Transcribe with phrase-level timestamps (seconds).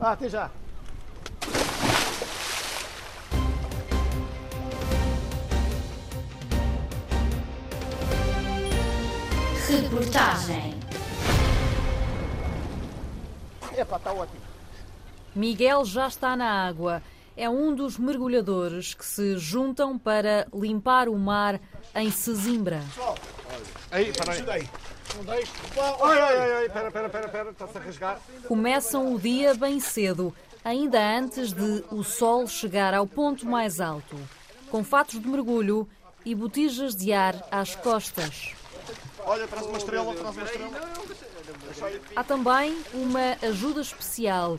[0.00, 0.50] Ah, até já.
[9.68, 10.74] Reportagem.
[13.76, 14.40] Epá, está ótimo.
[15.34, 17.02] Miguel já está na água.
[17.36, 21.60] É um dos mergulhadores que se juntam para limpar o mar
[21.94, 22.82] em Sesimbra.
[23.90, 24.68] Aí, para aí.
[25.28, 25.48] Ai,
[26.02, 28.20] ai, ai, ai, espera, espera, espera, espera, está-se a rasgar.
[28.46, 30.34] Começam o dia bem cedo,
[30.64, 34.16] ainda antes de o sol chegar ao ponto mais alto,
[34.70, 35.88] com fatos de mergulho
[36.24, 38.52] e botijas de ar às costas.
[39.24, 40.70] Olha, traz uma estrela, traz uma estrela.
[42.14, 44.58] Há também uma ajuda especial,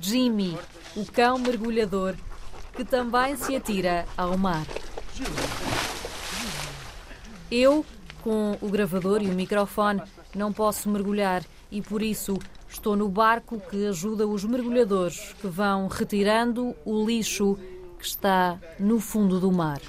[0.00, 0.58] Jimmy,
[0.96, 2.14] o cão mergulhador,
[2.74, 4.64] que também se atira ao mar.
[7.50, 7.84] Eu,
[8.22, 10.02] com o gravador e o microfone,
[10.34, 15.88] não posso mergulhar e por isso estou no barco que ajuda os mergulhadores que vão
[15.88, 17.58] retirando o lixo
[17.98, 19.80] que está no fundo do mar.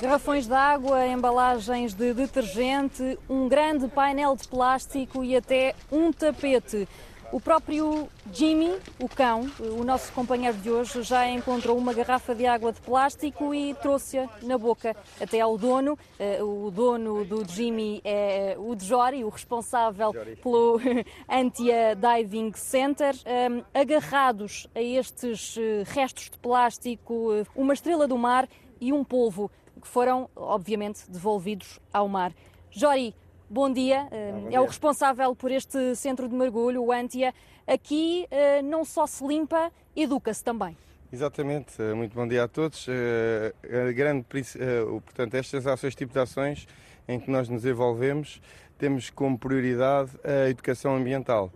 [0.00, 6.88] Garrafões de água, embalagens de detergente, um grande painel de plástico e até um tapete.
[7.32, 12.44] O próprio Jimmy, o cão, o nosso companheiro de hoje, já encontrou uma garrafa de
[12.44, 15.98] água de plástico e trouxe-a na boca até ao dono.
[16.18, 20.78] Eh, O dono do Jimmy é o Jory, o responsável pelo
[21.26, 23.14] Antia Diving Center.
[23.72, 28.46] Agarrados a estes eh, restos de plástico, eh, uma estrela do mar
[28.78, 32.34] e um polvo que foram, obviamente, devolvidos ao mar.
[32.70, 33.14] Jori,
[33.52, 34.08] bom dia.
[34.50, 37.34] É o responsável por este centro de mergulho, o Antia.
[37.66, 40.76] Aqui eh, não só se limpa, educa-se também.
[41.12, 42.86] Exatamente, Eh, muito bom dia a todos.
[42.88, 43.52] Eh,
[43.88, 44.24] A grande,
[44.58, 46.66] eh, portanto, estas ações, tipo de ações
[47.06, 48.40] em que nós nos envolvemos,
[48.78, 51.52] temos como prioridade a educação ambiental.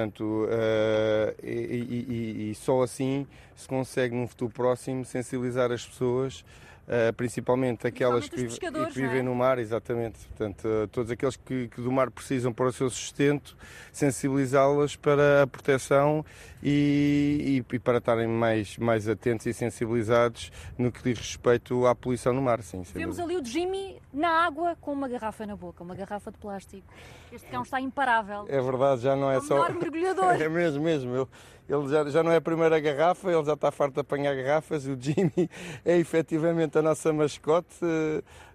[0.00, 6.44] Portanto, eh, e, e- e- só assim se consegue num futuro próximo sensibilizar as pessoas,
[6.86, 9.22] eh, principalmente aquelas que, vive- que vivem é?
[9.22, 10.18] no mar, exatamente.
[10.28, 13.56] Portanto, eh, todos aqueles que, que do mar precisam para o seu sustento,
[13.90, 16.22] sensibilizá-las para a proteção
[16.62, 22.34] e, e- para estarem mais, mais atentos e sensibilizados no que diz respeito à poluição
[22.34, 22.62] no mar.
[22.62, 26.38] Sim, Vemos ali o Jimmy na água com uma garrafa na boca, uma garrafa de
[26.38, 26.86] plástico.
[27.32, 28.46] Este cão está imparável.
[28.48, 29.68] É verdade, já não é o só.
[29.72, 30.36] mergulhador.
[30.40, 31.28] É mesmo, mesmo.
[31.68, 34.86] Ele, já, já não é a primeira garrafa, ele já está farto de apanhar garrafas.
[34.86, 35.50] O Jimmy
[35.84, 37.76] é efetivamente a nossa mascote.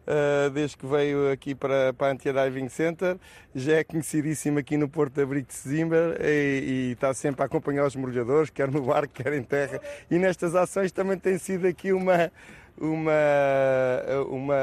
[0.08, 3.18] eh, desde que veio aqui para, para a Antia Diving Center,
[3.54, 7.46] já é conhecidíssimo aqui no Porto de Abrigo de Sesimbra e, e está sempre a
[7.46, 9.80] acompanhar os mergulhadores, quer no barco, quer em terra.
[10.10, 12.32] E nestas ações também tem sido aqui uma,
[12.80, 13.12] uma,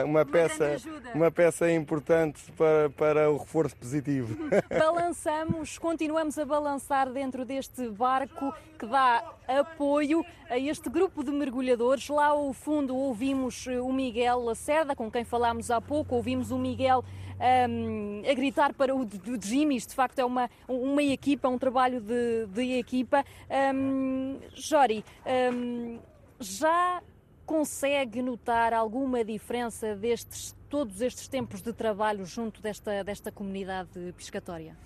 [0.04, 0.76] uma, uma, peça,
[1.14, 4.36] uma peça importante para, para o reforço positivo.
[4.68, 12.08] Balançamos, continuamos a balançar dentro deste barco que dá apoio a este grupo de mergulhadores.
[12.08, 17.04] Lá ao fundo ouvimos o Miguel Lacerda, com quem falámos há pouco, ouvimos o Miguel
[17.40, 19.76] ahm, a gritar para o do Jimmy.
[19.76, 23.24] Isto de facto é uma, uma equipa, um trabalho de, de equipa.
[23.50, 25.98] Ahm, Jori, ahm,
[26.40, 27.02] já
[27.48, 34.76] consegue notar alguma diferença destes todos estes tempos de trabalho junto desta, desta comunidade pescatória?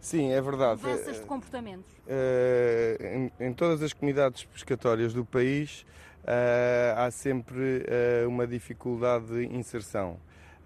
[0.00, 0.80] Sim, é verdade.
[0.80, 1.92] Mudanças de comportamentos?
[2.06, 5.84] Eh, em, em todas as comunidades pescatórias do país
[6.24, 10.16] eh, há sempre eh, uma dificuldade de inserção.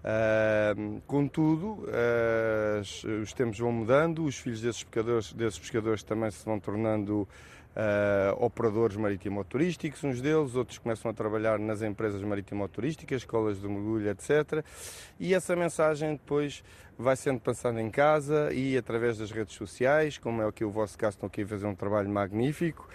[0.03, 0.75] Eh,
[1.07, 2.81] contudo, eh,
[3.23, 7.27] os tempos vão mudando, os filhos desses pescadores, desses pescadores também se vão tornando
[7.75, 14.09] eh, operadores marítimo-turísticos, uns deles, outros começam a trabalhar nas empresas marítimo-turísticas, escolas de mergulho,
[14.09, 14.63] etc.
[15.19, 16.63] E essa mensagem depois
[16.97, 20.97] vai sendo passada em casa e através das redes sociais, como é aqui o vosso
[20.97, 22.87] caso, estão aqui a fazer um trabalho magnífico,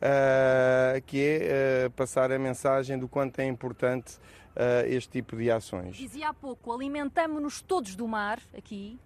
[0.00, 4.18] eh, que é eh, passar a mensagem do quanto é importante
[4.56, 5.96] eh, este tipo de ações.
[5.96, 8.98] Dizia há pouco, alimentamos-nos todos do mar aqui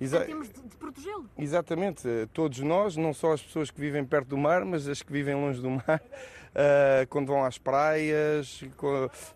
[0.00, 1.28] e Exa- temos de, de protegê-lo.
[1.38, 5.02] Exatamente, eh, todos nós, não só as pessoas que vivem perto do mar, mas as
[5.02, 6.02] que vivem longe do mar,
[6.54, 8.62] eh, quando vão às praias,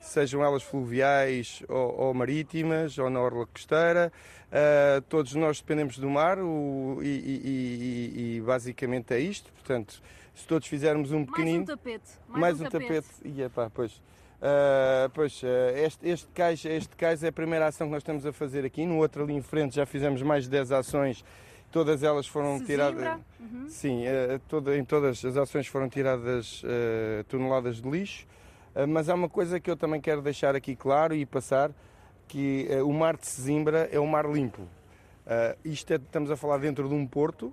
[0.00, 4.12] sejam elas fluviais ou, ou marítimas, ou na orla costeira,
[4.52, 9.52] eh, todos nós dependemos do mar o- e, e- e- basicamente é isto.
[9.52, 10.02] Portanto,
[10.34, 11.62] se todos fizermos um Mais pequenino.
[11.62, 12.04] um tapete.
[12.28, 13.08] Mais, Mais um, um tapete.
[13.24, 14.00] E epá, pois.
[14.42, 18.24] Ah, pois, ah, este, este, cais, este cais é a primeira ação que nós estamos
[18.24, 18.86] a fazer aqui.
[18.86, 21.24] No outro ali em frente já fizemos mais de 10 ações.
[21.70, 22.90] Todas elas foram Sesimbra.
[22.92, 23.20] tiradas.
[23.38, 23.68] Uhum.
[23.68, 26.62] Sim, ah, toda- em todas as ações foram tiradas
[27.28, 28.26] toneladas de lixo.
[28.88, 31.72] Mas há uma coisa que eu também quero deixar aqui claro e passar,
[32.28, 34.62] que o mar de Sesimbra é um mar limpo.
[35.64, 37.52] Isto é- estamos a falar dentro de um porto,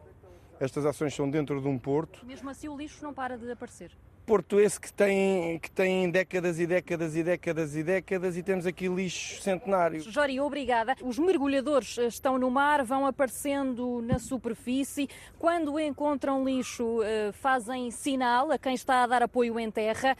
[0.59, 2.25] Estas ações são dentro de um porto.
[2.25, 3.91] Mesmo assim, o lixo não para de aparecer.
[4.27, 8.65] Porto esse que tem, que tem décadas e décadas e décadas e décadas e temos
[8.65, 10.01] aqui lixo centenário.
[10.01, 10.97] Jori, obrigada.
[11.01, 15.07] Os mergulhadores eh, estão no mar, vão aparecendo na superfície.
[15.39, 20.17] Quando encontram lixo, eh, fazem sinal a quem está a dar apoio em terra.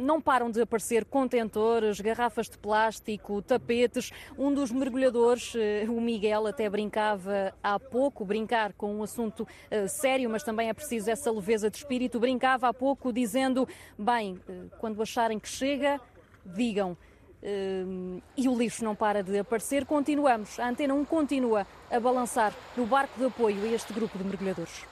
[0.00, 4.10] Não param de aparecer contentores, garrafas de plástico, tapetes.
[4.36, 9.46] Um dos mergulhadores, eh, o Miguel, até brincava há pouco, brincar com um assunto
[9.86, 12.18] sério, mas também é preciso essa leveza de espírito.
[12.18, 16.00] Brincava há pouco pouco dizendo: bem, eh, quando acharem que chega,
[16.44, 16.96] digam.
[17.42, 17.84] Eh,
[18.36, 19.84] e o lixo não para de aparecer.
[19.84, 24.24] Continuamos, a Antena 1 continua a balançar no barco de apoio a este grupo de
[24.24, 24.86] mergulhadores.